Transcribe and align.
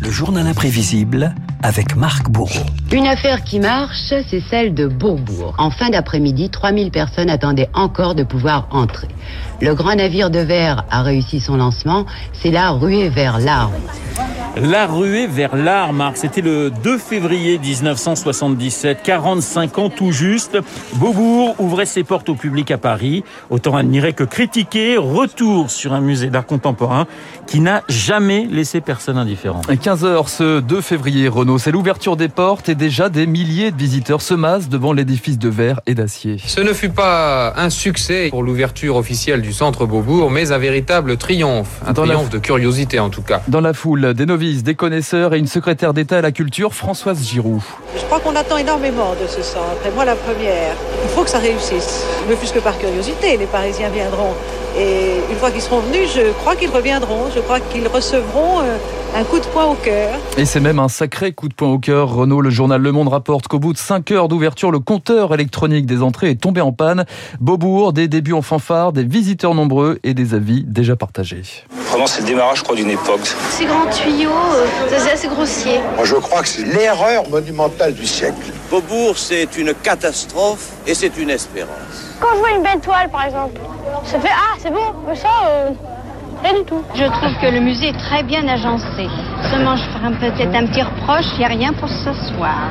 Le 0.00 0.10
journal 0.10 0.46
imprévisible 0.46 1.34
avec 1.62 1.96
Marc 1.96 2.28
Bourreau. 2.28 2.66
Une 2.92 3.06
affaire 3.06 3.42
qui 3.42 3.60
marche, 3.60 4.12
c'est 4.28 4.42
celle 4.50 4.74
de 4.74 4.86
Bourbourg. 4.86 5.54
En 5.58 5.70
fin 5.70 5.90
d'après-midi, 5.90 6.50
3000 6.50 6.90
personnes 6.90 7.30
attendaient 7.30 7.70
encore 7.74 8.14
de 8.14 8.22
pouvoir 8.22 8.68
entrer. 8.70 9.08
Le 9.60 9.74
grand 9.74 9.94
navire 9.94 10.30
de 10.30 10.40
verre 10.40 10.84
a 10.90 11.02
réussi 11.02 11.40
son 11.40 11.56
lancement, 11.56 12.06
c'est 12.32 12.50
la 12.50 12.70
ruée 12.70 13.08
vers 13.08 13.38
l'arme. 13.38 13.72
La 14.60 14.86
ruée 14.86 15.26
vers 15.26 15.56
l'art, 15.56 15.94
Marc, 15.94 16.18
c'était 16.18 16.42
le 16.42 16.70
2 16.70 16.98
février 16.98 17.58
1977, 17.58 18.98
45 19.02 19.78
ans 19.78 19.88
tout 19.88 20.12
juste. 20.12 20.58
Beaubourg 20.96 21.54
ouvrait 21.58 21.86
ses 21.86 22.04
portes 22.04 22.28
au 22.28 22.34
public 22.34 22.70
à 22.70 22.76
Paris. 22.76 23.24
Autant 23.48 23.74
admirer 23.76 24.12
que 24.12 24.24
critiquer. 24.24 24.98
Retour 24.98 25.70
sur 25.70 25.94
un 25.94 26.02
musée 26.02 26.28
d'art 26.28 26.44
contemporain 26.44 27.06
qui 27.46 27.60
n'a 27.60 27.82
jamais 27.88 28.46
laissé 28.50 28.82
personne 28.82 29.16
indifférent. 29.16 29.62
15h 29.70 30.28
ce 30.28 30.60
2 30.60 30.80
février, 30.82 31.28
Renault, 31.28 31.56
c'est 31.58 31.72
l'ouverture 31.72 32.18
des 32.18 32.28
portes 32.28 32.68
et 32.68 32.74
déjà 32.74 33.08
des 33.08 33.26
milliers 33.26 33.70
de 33.70 33.78
visiteurs 33.78 34.20
se 34.20 34.34
massent 34.34 34.68
devant 34.68 34.92
l'édifice 34.92 35.38
de 35.38 35.48
verre 35.48 35.80
et 35.86 35.94
d'acier. 35.94 36.36
Ce 36.46 36.60
ne 36.60 36.74
fut 36.74 36.90
pas 36.90 37.54
un 37.56 37.70
succès 37.70 38.28
pour 38.28 38.42
l'ouverture 38.42 38.96
officielle 38.96 39.40
du 39.40 39.54
centre 39.54 39.86
Beaubourg, 39.86 40.30
mais 40.30 40.52
un 40.52 40.58
véritable 40.58 41.16
triomphe. 41.16 41.80
Un 41.86 41.94
Dans 41.94 42.04
la- 42.04 42.14
triomphe 42.16 42.30
de 42.30 42.38
curiosité 42.38 42.98
en 43.00 43.08
tout 43.08 43.22
cas. 43.22 43.40
Dans 43.48 43.62
la 43.62 43.72
foule, 43.72 44.12
des 44.12 44.26
novices, 44.26 44.41
des 44.42 44.74
connaisseurs 44.74 45.34
et 45.34 45.38
une 45.38 45.46
secrétaire 45.46 45.94
d'État 45.94 46.18
à 46.18 46.20
la 46.20 46.32
culture, 46.32 46.74
Françoise 46.74 47.22
Giroud. 47.22 47.60
Je 47.96 48.04
crois 48.06 48.18
qu'on 48.18 48.34
attend 48.34 48.56
énormément 48.56 49.12
de 49.12 49.28
ce 49.28 49.40
centre, 49.40 49.86
et 49.86 49.90
moi 49.94 50.04
la 50.04 50.16
première. 50.16 50.74
Il 51.04 51.10
faut 51.10 51.22
que 51.22 51.30
ça 51.30 51.38
réussisse, 51.38 52.04
ne 52.28 52.34
fût-ce 52.34 52.52
que 52.52 52.58
par 52.58 52.76
curiosité, 52.76 53.36
les 53.36 53.46
Parisiens 53.46 53.88
viendront. 53.90 54.34
Et 54.76 55.18
une 55.30 55.36
fois 55.36 55.52
qu'ils 55.52 55.60
seront 55.60 55.78
venus, 55.78 56.10
je 56.16 56.32
crois 56.32 56.56
qu'ils 56.56 56.70
reviendront, 56.70 57.26
je 57.32 57.38
crois 57.38 57.60
qu'ils 57.60 57.86
recevront 57.86 58.60
euh, 58.60 58.78
un 59.14 59.22
coup 59.22 59.38
de 59.38 59.44
poing 59.44 59.66
au 59.66 59.74
cœur. 59.74 60.18
Et 60.36 60.44
c'est 60.44 60.60
même 60.60 60.80
un 60.80 60.88
sacré 60.88 61.32
coup 61.32 61.48
de 61.48 61.54
poing 61.54 61.68
au 61.68 61.78
cœur. 61.78 62.12
Renault, 62.12 62.40
le 62.40 62.50
journal 62.50 62.82
Le 62.82 62.90
Monde 62.90 63.08
rapporte 63.08 63.46
qu'au 63.46 63.60
bout 63.60 63.74
de 63.74 63.78
5 63.78 64.10
heures 64.10 64.26
d'ouverture, 64.26 64.72
le 64.72 64.80
compteur 64.80 65.32
électronique 65.34 65.86
des 65.86 66.02
entrées 66.02 66.30
est 66.30 66.40
tombé 66.40 66.60
en 66.60 66.72
panne. 66.72 67.04
Beaubourg, 67.40 67.92
des 67.92 68.08
débuts 68.08 68.32
en 68.32 68.42
fanfare, 68.42 68.92
des 68.92 69.04
visiteurs 69.04 69.54
nombreux 69.54 70.00
et 70.02 70.14
des 70.14 70.34
avis 70.34 70.64
déjà 70.64 70.96
partagés. 70.96 71.42
Vraiment, 71.92 72.06
c'est 72.06 72.22
le 72.22 72.26
démarrage, 72.26 72.60
je 72.60 72.62
crois, 72.64 72.74
d'une 72.74 72.88
époque. 72.88 73.20
Ces 73.50 73.66
grands 73.66 73.84
tuyaux, 73.90 74.30
euh, 74.30 74.66
c'est 74.88 75.12
assez 75.12 75.28
grossier. 75.28 75.78
Moi, 75.94 76.06
je 76.06 76.14
crois 76.14 76.40
que 76.40 76.48
c'est 76.48 76.62
l'erreur 76.64 77.28
monumentale 77.28 77.92
du 77.92 78.06
siècle. 78.06 78.50
Beaubourg, 78.70 79.18
c'est 79.18 79.58
une 79.58 79.74
catastrophe 79.74 80.70
et 80.86 80.94
c'est 80.94 81.14
une 81.18 81.28
espérance. 81.28 82.16
Quand 82.18 82.28
je 82.32 82.38
vois 82.38 82.50
une 82.52 82.62
belle 82.62 82.80
toile, 82.80 83.10
par 83.10 83.26
exemple, 83.26 83.60
ça 84.06 84.18
fait 84.18 84.30
Ah, 84.32 84.56
c'est 84.58 84.72
bon, 84.72 84.94
mais 85.06 85.14
ça, 85.14 85.28
euh, 85.46 85.68
rien 86.42 86.60
du 86.60 86.64
tout. 86.64 86.82
Je 86.94 87.04
trouve 87.04 87.38
que 87.42 87.52
le 87.52 87.60
musée 87.60 87.88
est 87.88 87.98
très 87.98 88.22
bien 88.22 88.48
agencé. 88.48 89.06
Seulement, 89.50 89.76
je 89.76 89.82
ferai 89.90 90.30
peut-être 90.32 90.54
un 90.54 90.66
petit 90.68 90.80
reproche, 90.80 91.26
il 91.34 91.40
n'y 91.40 91.44
a 91.44 91.48
rien 91.48 91.74
pour 91.74 91.90
s'asseoir. 91.90 92.70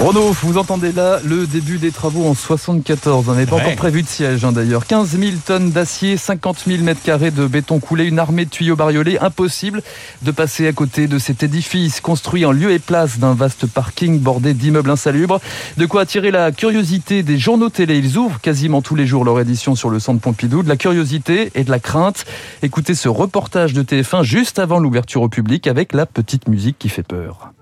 Renault, 0.00 0.32
vous 0.42 0.58
entendez 0.58 0.90
là 0.90 1.20
le 1.24 1.46
début 1.46 1.78
des 1.78 1.92
travaux 1.92 2.26
en 2.26 2.34
74. 2.34 3.28
On 3.28 3.34
n'est 3.36 3.46
pas 3.46 3.56
Ouais. 3.56 3.62
encore 3.62 3.76
prévu 3.76 4.02
de 4.02 4.08
siège 4.08 4.44
hein, 4.44 4.50
d'ailleurs. 4.50 4.84
15 4.86 5.16
000 5.16 5.32
tonnes 5.46 5.70
d'acier, 5.70 6.16
50 6.16 6.64
000 6.66 6.82
mètres 6.82 7.02
carrés 7.04 7.30
de 7.30 7.46
béton 7.46 7.78
coulé, 7.78 8.06
une 8.06 8.18
armée 8.18 8.44
de 8.44 8.50
tuyaux 8.50 8.74
bariolés. 8.74 9.18
Impossible 9.20 9.80
de 10.22 10.30
passer 10.32 10.66
à 10.66 10.72
côté 10.72 11.06
de 11.06 11.18
cet 11.20 11.44
édifice 11.44 12.00
construit 12.00 12.44
en 12.44 12.50
lieu 12.50 12.72
et 12.72 12.80
place 12.80 13.20
d'un 13.20 13.34
vaste 13.34 13.66
parking 13.68 14.18
bordé 14.18 14.54
d'immeubles 14.54 14.90
insalubres. 14.90 15.38
De 15.76 15.86
quoi 15.86 16.00
attirer 16.02 16.32
la 16.32 16.50
curiosité 16.50 17.22
des 17.22 17.38
journaux 17.38 17.68
télé. 17.68 17.98
Ils 17.98 18.18
ouvrent 18.18 18.40
quasiment 18.40 18.82
tous 18.82 18.96
les 18.96 19.06
jours 19.06 19.24
leur 19.24 19.38
édition 19.38 19.76
sur 19.76 19.88
le 19.88 20.00
centre 20.00 20.20
Pompidou. 20.20 20.64
De 20.64 20.68
la 20.68 20.76
curiosité 20.76 21.52
et 21.54 21.62
de 21.62 21.70
la 21.70 21.78
crainte. 21.78 22.24
Écoutez 22.62 22.96
ce 22.96 23.08
reportage 23.08 23.72
de 23.72 23.84
TF1 23.84 24.24
juste 24.24 24.58
avant 24.58 24.80
l'ouverture 24.80 25.22
au 25.22 25.28
public 25.28 25.68
avec 25.68 25.92
la 25.92 26.06
petite 26.06 26.48
musique 26.48 26.76
qui 26.80 26.88
fait 26.88 27.04
peur. 27.04 27.52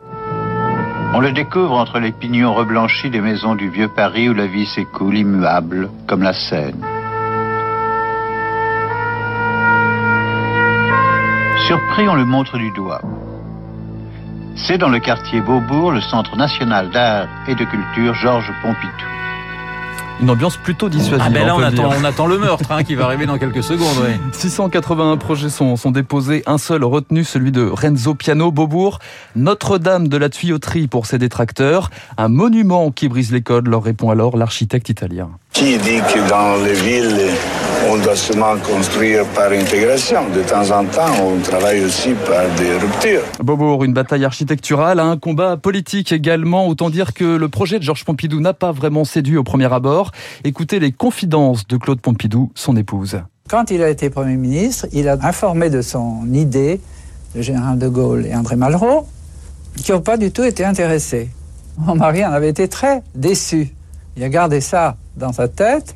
On 1.12 1.18
le 1.18 1.32
découvre 1.32 1.72
entre 1.72 1.98
les 1.98 2.12
pignons 2.12 2.54
reblanchis 2.54 3.10
des 3.10 3.20
maisons 3.20 3.56
du 3.56 3.68
vieux 3.68 3.88
Paris 3.88 4.28
où 4.28 4.34
la 4.34 4.46
vie 4.46 4.66
s'écoule 4.66 5.16
immuable 5.16 5.90
comme 6.06 6.22
la 6.22 6.32
Seine. 6.32 6.80
Surpris, 11.66 12.08
on 12.08 12.14
le 12.14 12.24
montre 12.24 12.58
du 12.58 12.70
doigt. 12.70 13.02
C'est 14.54 14.78
dans 14.78 14.88
le 14.88 15.00
quartier 15.00 15.40
Beaubourg, 15.40 15.90
le 15.90 16.00
Centre 16.00 16.36
national 16.36 16.90
d'art 16.90 17.26
et 17.48 17.56
de 17.56 17.64
culture 17.64 18.14
Georges 18.14 18.52
Pompidou. 18.62 19.19
Une 20.22 20.28
ambiance 20.30 20.56
plutôt 20.58 20.88
dissuasive. 20.90 21.22
Ah 21.26 21.30
ben 21.30 21.46
là, 21.46 21.56
on 21.56 21.60
attend, 21.60 21.88
dire. 21.88 21.98
on 21.98 22.04
attend 22.04 22.26
le 22.26 22.38
meurtre 22.38 22.70
hein, 22.70 22.82
qui 22.84 22.94
va 22.94 23.04
arriver 23.06 23.24
dans 23.24 23.38
quelques 23.38 23.62
secondes. 23.62 23.96
ouais. 24.02 24.18
681 24.32 25.16
projets 25.16 25.48
sont, 25.48 25.76
sont 25.76 25.90
déposés, 25.90 26.42
un 26.46 26.58
seul 26.58 26.84
retenu, 26.84 27.24
celui 27.24 27.52
de 27.52 27.62
Renzo 27.66 28.14
Piano 28.14 28.52
Beaubourg, 28.52 28.98
Notre-Dame 29.34 30.08
de 30.08 30.16
la 30.18 30.28
tuyauterie 30.28 30.88
pour 30.88 31.06
ses 31.06 31.16
détracteurs, 31.18 31.90
un 32.18 32.28
monument 32.28 32.90
qui 32.90 33.08
brise 33.08 33.32
les 33.32 33.40
codes, 33.42 33.66
leur 33.66 33.82
répond 33.82 34.10
alors 34.10 34.36
l'architecte 34.36 34.90
italien. 34.90 35.30
Qui 35.52 35.78
dit 35.78 36.00
que 36.14 36.28
dans 36.28 36.62
les 36.64 36.74
villes, 36.74 37.19
construire 38.64 39.24
par 39.36 39.52
intégration 39.52 40.28
De 40.34 40.42
temps 40.42 40.68
en 40.76 40.84
temps, 40.84 41.12
on 41.22 41.38
travaille 41.38 41.84
aussi 41.84 42.10
par 42.26 42.44
des 42.56 42.72
ruptures. 42.72 43.22
Beaubourg, 43.40 43.84
une 43.84 43.92
bataille 43.92 44.24
architecturale, 44.24 44.98
un 44.98 45.16
combat 45.16 45.56
politique 45.56 46.10
également, 46.10 46.66
autant 46.66 46.90
dire 46.90 47.14
que 47.14 47.24
le 47.24 47.48
projet 47.48 47.78
de 47.78 47.84
Georges 47.84 48.04
Pompidou 48.04 48.40
n'a 48.40 48.52
pas 48.52 48.72
vraiment 48.72 49.04
séduit 49.04 49.36
au 49.36 49.44
premier 49.44 49.72
abord. 49.72 50.10
Écoutez 50.42 50.80
les 50.80 50.90
confidences 50.90 51.68
de 51.68 51.76
Claude 51.76 52.00
Pompidou, 52.00 52.50
son 52.56 52.76
épouse. 52.76 53.22
Quand 53.48 53.70
il 53.70 53.80
a 53.80 53.88
été 53.88 54.10
Premier 54.10 54.36
ministre, 54.36 54.88
il 54.92 55.08
a 55.08 55.16
informé 55.22 55.70
de 55.70 55.80
son 55.80 56.26
idée 56.34 56.80
le 57.36 57.42
général 57.42 57.78
de 57.78 57.86
Gaulle 57.86 58.26
et 58.26 58.34
André 58.34 58.56
Malraux, 58.56 59.06
qui 59.76 59.92
n'ont 59.92 60.00
pas 60.00 60.16
du 60.16 60.32
tout 60.32 60.42
été 60.42 60.64
intéressés. 60.64 61.30
Mon 61.78 61.94
mari 61.94 62.26
en 62.26 62.32
avait 62.32 62.48
été 62.48 62.66
très 62.66 63.04
déçu. 63.14 63.72
Il 64.16 64.24
a 64.24 64.28
gardé 64.28 64.60
ça 64.60 64.96
dans 65.16 65.32
sa 65.32 65.46
tête. 65.46 65.94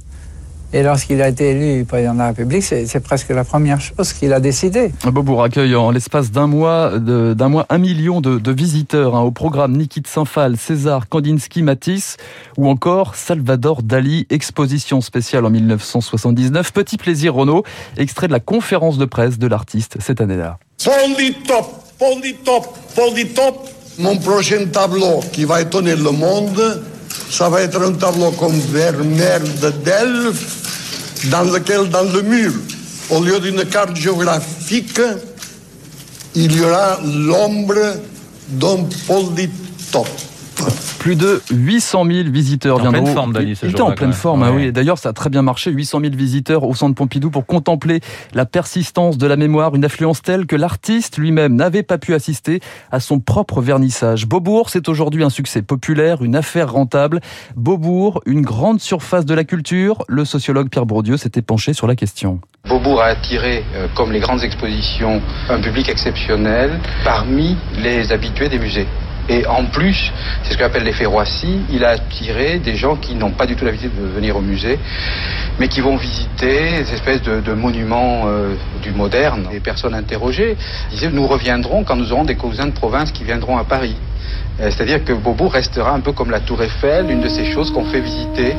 Et 0.76 0.82
lorsqu'il 0.82 1.22
a 1.22 1.28
été 1.28 1.50
élu 1.50 1.84
président 1.84 2.14
de 2.14 2.18
la 2.18 2.26
République, 2.28 2.64
c'est 2.64 2.86
c'est 2.86 2.98
presque 2.98 3.28
la 3.30 3.44
première 3.44 3.80
chose 3.80 4.12
qu'il 4.12 4.32
a 4.32 4.40
décidé. 4.40 4.90
Beaubourg 5.04 5.44
accueille 5.44 5.76
en 5.76 5.92
l'espace 5.92 6.32
d'un 6.32 6.48
mois, 6.48 6.98
de- 6.98 7.32
d'un 7.32 7.48
mois, 7.48 7.64
un 7.70 7.78
million 7.78 8.20
de, 8.20 8.38
de 8.40 8.50
visiteurs 8.50 9.14
hein, 9.14 9.20
au 9.20 9.30
programme 9.30 9.76
Niki 9.76 10.00
de 10.00 10.08
Saint-Phal, 10.08 10.56
César, 10.56 11.08
Kandinsky, 11.08 11.62
Matisse 11.62 12.16
ou 12.58 12.68
encore 12.68 13.14
Salvador 13.14 13.84
Dali, 13.84 14.26
exposition 14.30 15.00
spéciale 15.00 15.44
en 15.46 15.50
1979. 15.50 16.72
Petit 16.72 16.96
plaisir 16.96 17.34
Renault, 17.34 17.62
extrait 17.96 18.26
de 18.26 18.32
la 18.32 18.40
conférence 18.40 18.98
de 18.98 19.04
presse 19.04 19.38
de 19.38 19.46
l'artiste 19.46 19.98
cette 20.00 20.20
année-là. 20.20 20.58
Fondi 20.80 21.34
top, 21.46 21.66
fondi 22.00 22.34
top, 22.44 22.66
fondi 22.88 23.26
top. 23.28 23.68
Mon 24.00 24.16
prochain 24.16 24.66
tableau 24.72 25.20
qui 25.32 25.44
va 25.44 25.60
étonner 25.62 25.94
le 25.94 26.10
monde, 26.10 26.82
ça 27.30 27.48
va 27.48 27.60
être 27.62 27.80
un 27.80 27.92
tableau 27.92 28.32
comme 28.32 28.58
Vermeer 28.72 29.38
de 29.62 29.70
Delft, 29.84 30.63
dans 31.30 31.42
lequel, 31.42 31.88
dans 31.88 32.04
le 32.04 32.22
mur, 32.22 32.52
au 33.10 33.22
lieu 33.22 33.38
d'une 33.40 33.64
carte 33.64 33.96
géographique, 33.96 35.00
il 36.34 36.56
y 36.56 36.60
aura 36.62 37.00
l'ombre 37.04 37.96
d'un 38.48 38.84
polytope. 39.06 40.08
Plus 41.04 41.16
de 41.16 41.42
800 41.52 42.06
000 42.06 42.30
visiteurs 42.30 42.76
En 42.76 42.80
viendront. 42.80 43.02
pleine 43.02 43.14
forme, 43.14 43.32
Dali, 43.34 43.54
ce 43.56 43.66
Il 43.66 43.68
était 43.68 43.76
jour-là, 43.78 43.92
en 43.92 43.94
pleine 43.94 44.14
forme, 44.14 44.42
ah 44.42 44.50
Ouais. 44.50 44.56
oui. 44.68 44.72
D'ailleurs, 44.72 44.96
ça 44.96 45.10
a 45.10 45.12
très 45.12 45.28
bien 45.28 45.42
marché. 45.42 45.70
800 45.70 46.00
000 46.00 46.14
visiteurs 46.16 46.64
au 46.64 46.74
centre 46.74 46.94
Pompidou 46.94 47.28
pour 47.28 47.44
contempler 47.44 48.00
la 48.32 48.46
persistance 48.46 49.18
de 49.18 49.26
la 49.26 49.36
mémoire, 49.36 49.74
une 49.74 49.84
affluence 49.84 50.22
telle 50.22 50.46
que 50.46 50.56
l'artiste 50.56 51.18
lui-même 51.18 51.56
n'avait 51.56 51.82
pas 51.82 51.98
pu 51.98 52.14
assister 52.14 52.60
à 52.90 53.00
son 53.00 53.20
propre 53.20 53.60
vernissage. 53.60 54.26
Beaubourg, 54.26 54.70
c'est 54.70 54.88
aujourd'hui 54.88 55.22
un 55.24 55.28
succès 55.28 55.60
populaire, 55.60 56.22
une 56.22 56.36
affaire 56.36 56.72
rentable. 56.72 57.20
Beaubourg, 57.54 58.22
une 58.24 58.40
grande 58.40 58.80
surface 58.80 59.26
de 59.26 59.34
la 59.34 59.44
culture. 59.44 60.04
Le 60.08 60.24
sociologue 60.24 60.70
Pierre 60.70 60.86
Bourdieu 60.86 61.18
s'était 61.18 61.42
penché 61.42 61.74
sur 61.74 61.86
la 61.86 61.96
question. 61.96 62.40
Beaubourg 62.66 63.02
a 63.02 63.08
attiré, 63.08 63.62
euh, 63.74 63.88
comme 63.94 64.10
les 64.10 64.20
grandes 64.20 64.42
expositions, 64.42 65.20
un 65.50 65.60
public 65.60 65.86
exceptionnel 65.90 66.80
parmi 67.04 67.58
les 67.76 68.10
habitués 68.10 68.48
des 68.48 68.58
musées. 68.58 68.86
Et 69.28 69.46
en 69.46 69.64
plus, 69.64 70.12
c'est 70.42 70.52
ce 70.52 70.58
qu'on 70.58 70.64
appelle 70.64 70.84
l'effet 70.84 71.06
Roissy, 71.06 71.60
il 71.70 71.84
a 71.84 71.90
attiré 71.90 72.58
des 72.58 72.76
gens 72.76 72.96
qui 72.96 73.14
n'ont 73.14 73.30
pas 73.30 73.46
du 73.46 73.56
tout 73.56 73.64
l'habitude 73.64 73.92
de 73.98 74.06
venir 74.06 74.36
au 74.36 74.40
musée, 74.40 74.78
mais 75.58 75.68
qui 75.68 75.80
vont 75.80 75.96
visiter 75.96 76.82
des 76.82 76.92
espèces 76.92 77.22
de, 77.22 77.52
monuments 77.52 78.24
euh, 78.26 78.54
du 78.82 78.90
moderne. 78.90 79.48
Les 79.50 79.60
personnes 79.60 79.94
interrogées 79.94 80.56
disaient 80.90 81.10
nous 81.10 81.26
reviendrons 81.26 81.84
quand 81.84 81.96
nous 81.96 82.12
aurons 82.12 82.24
des 82.24 82.36
cousins 82.36 82.66
de 82.66 82.72
province 82.72 83.12
qui 83.12 83.24
viendront 83.24 83.56
à 83.56 83.64
Paris. 83.64 83.96
Euh, 84.60 84.70
C'est-à-dire 84.70 85.04
que 85.04 85.12
Beaubourg 85.12 85.52
restera 85.52 85.92
un 85.92 86.00
peu 86.00 86.12
comme 86.12 86.30
la 86.30 86.40
Tour 86.40 86.62
Eiffel, 86.62 87.10
une 87.10 87.20
de 87.20 87.28
ces 87.28 87.46
choses 87.46 87.70
qu'on 87.72 87.84
fait 87.84 88.00
visiter. 88.00 88.54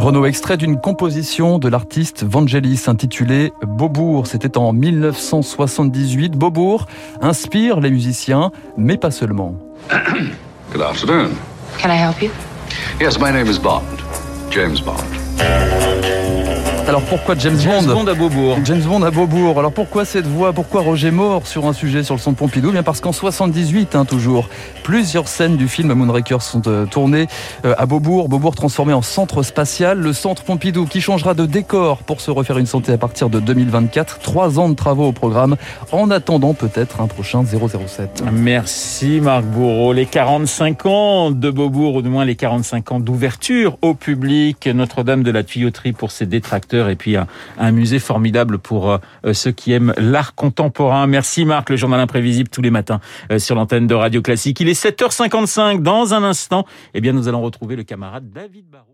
Renaud, 0.00 0.24
extrait 0.24 0.56
d'une 0.56 0.80
composition 0.80 1.58
de 1.58 1.68
l'artiste 1.68 2.24
Vangelis 2.24 2.84
intitulée 2.86 3.52
Beaubourg. 3.62 4.26
C'était 4.26 4.56
en 4.56 4.72
1978. 4.72 6.32
Beaubourg 6.32 6.86
inspire 7.20 7.80
les 7.80 7.90
musiciens, 7.90 8.50
mais 8.78 8.96
pas 8.96 9.10
seulement. 9.10 9.56
Good 10.72 10.80
afternoon. 10.82 11.32
Can 11.82 11.90
I 11.90 11.98
help 11.98 12.22
you? 12.22 12.30
Yes, 12.98 13.18
my 13.18 13.30
name 13.30 13.46
is 13.46 13.58
Bond. 13.58 13.82
James 14.50 14.80
Bond. 14.80 15.99
Alors 16.90 17.02
pourquoi 17.02 17.36
James, 17.38 17.56
James 17.56 17.86
Bond 17.86 17.94
Bond 17.94 18.06
à 18.08 18.14
Beaubourg. 18.14 18.58
James 18.64 18.80
Bond 18.80 19.02
à 19.04 19.12
Beaubourg. 19.12 19.56
Alors 19.60 19.70
pourquoi 19.70 20.04
cette 20.04 20.26
voix? 20.26 20.52
Pourquoi 20.52 20.80
Roger 20.80 21.12
Moore 21.12 21.46
sur 21.46 21.66
un 21.66 21.72
sujet 21.72 22.02
sur 22.02 22.16
le 22.16 22.20
son 22.20 22.32
de 22.32 22.36
Pompidou? 22.36 22.72
Bien 22.72 22.82
parce 22.82 23.00
qu'en 23.00 23.12
78, 23.12 23.94
hein, 23.94 24.04
toujours, 24.04 24.48
plusieurs 24.82 25.28
scènes 25.28 25.56
du 25.56 25.68
film 25.68 25.92
Moonraker 25.92 26.42
sont 26.42 26.62
euh, 26.66 26.86
tournées 26.86 27.28
euh, 27.64 27.76
à 27.78 27.86
Beaubourg. 27.86 28.28
Beaubourg 28.28 28.56
transformé 28.56 28.92
en 28.92 29.02
centre 29.02 29.44
spatial. 29.44 30.00
Le 30.00 30.12
centre 30.12 30.42
Pompidou 30.42 30.84
qui 30.84 31.00
changera 31.00 31.34
de 31.34 31.46
décor 31.46 31.98
pour 31.98 32.20
se 32.20 32.32
refaire 32.32 32.58
une 32.58 32.66
santé 32.66 32.90
à 32.92 32.98
partir 32.98 33.30
de 33.30 33.38
2024. 33.38 34.18
Trois 34.18 34.58
ans 34.58 34.68
de 34.68 34.74
travaux 34.74 35.06
au 35.06 35.12
programme. 35.12 35.54
En 35.92 36.10
attendant 36.10 36.54
peut-être 36.54 37.00
un 37.00 37.06
prochain 37.06 37.44
007. 37.44 38.24
Merci 38.32 39.20
Marc 39.22 39.44
Bourreau. 39.44 39.92
Les 39.92 40.06
45 40.06 40.86
ans 40.86 41.30
de 41.30 41.50
Beaubourg, 41.52 41.94
ou 41.94 42.02
du 42.02 42.08
moins 42.08 42.24
les 42.24 42.34
45 42.34 42.90
ans 42.90 42.98
d'ouverture 42.98 43.78
au 43.80 43.94
public. 43.94 44.66
Notre-Dame 44.66 45.22
de 45.22 45.30
la 45.30 45.44
tuyauterie 45.44 45.92
pour 45.92 46.10
ses 46.10 46.26
détracteurs 46.26 46.79
et 46.88 46.96
puis 46.96 47.16
un, 47.16 47.72
musée 47.72 47.98
formidable 47.98 48.58
pour 48.58 48.90
euh, 48.90 48.98
ceux 49.32 49.52
qui 49.52 49.72
aiment 49.72 49.94
l'art 49.96 50.34
contemporain. 50.34 51.06
Merci 51.06 51.44
Marc, 51.44 51.70
le 51.70 51.76
journal 51.76 52.00
imprévisible 52.00 52.48
tous 52.48 52.62
les 52.62 52.70
matins 52.70 53.00
euh, 53.30 53.38
sur 53.38 53.54
l'antenne 53.54 53.86
de 53.86 53.94
Radio 53.94 54.22
Classique. 54.22 54.60
Il 54.60 54.68
est 54.68 54.80
7h55. 54.80 55.82
Dans 55.82 56.14
un 56.14 56.22
instant, 56.22 56.66
eh 56.94 57.00
bien, 57.00 57.12
nous 57.12 57.28
allons 57.28 57.42
retrouver 57.42 57.76
le 57.76 57.84
camarade 57.84 58.30
David 58.30 58.66
Barrault. 58.70 58.89